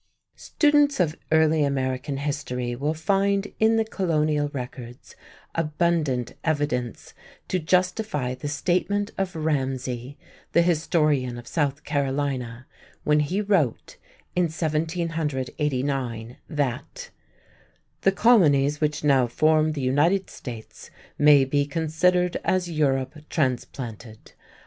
[0.37, 5.15] Students of early American history will find in the Colonial records
[5.53, 7.13] abundant evidence
[7.49, 10.17] to justify the statement of Ramsay,
[10.53, 12.65] the historian of South Carolina,
[13.03, 13.97] when he wrote
[14.35, 17.11] in 1789, that:
[18.01, 20.89] "The Colonies which now form the United States
[21.19, 24.31] may be considered as Europe transplanted.